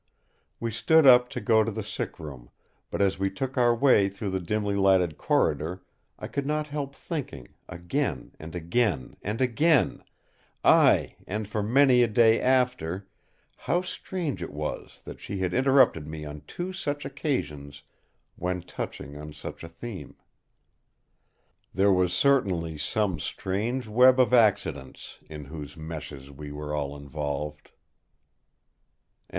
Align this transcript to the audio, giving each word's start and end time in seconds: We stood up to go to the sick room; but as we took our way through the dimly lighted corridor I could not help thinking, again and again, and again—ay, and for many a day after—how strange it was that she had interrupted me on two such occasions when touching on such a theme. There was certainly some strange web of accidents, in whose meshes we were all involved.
We 0.59 0.71
stood 0.71 1.05
up 1.05 1.29
to 1.29 1.39
go 1.39 1.63
to 1.63 1.69
the 1.69 1.83
sick 1.83 2.17
room; 2.19 2.49
but 2.89 3.03
as 3.03 3.19
we 3.19 3.29
took 3.29 3.55
our 3.55 3.75
way 3.75 4.09
through 4.09 4.31
the 4.31 4.39
dimly 4.39 4.73
lighted 4.73 5.15
corridor 5.15 5.83
I 6.17 6.25
could 6.25 6.47
not 6.47 6.65
help 6.65 6.95
thinking, 6.95 7.49
again 7.69 8.31
and 8.39 8.55
again, 8.55 9.15
and 9.21 9.39
again—ay, 9.39 11.17
and 11.27 11.47
for 11.47 11.61
many 11.61 12.01
a 12.01 12.07
day 12.07 12.41
after—how 12.41 13.81
strange 13.83 14.41
it 14.41 14.49
was 14.51 15.01
that 15.05 15.19
she 15.19 15.37
had 15.37 15.53
interrupted 15.53 16.07
me 16.07 16.25
on 16.25 16.41
two 16.47 16.73
such 16.73 17.05
occasions 17.05 17.83
when 18.37 18.63
touching 18.63 19.15
on 19.15 19.33
such 19.33 19.63
a 19.63 19.69
theme. 19.69 20.15
There 21.75 21.93
was 21.93 22.11
certainly 22.11 22.75
some 22.75 23.19
strange 23.19 23.87
web 23.87 24.19
of 24.19 24.33
accidents, 24.33 25.19
in 25.29 25.45
whose 25.45 25.77
meshes 25.77 26.31
we 26.31 26.51
were 26.51 26.73
all 26.73 26.97
involved. 26.97 27.69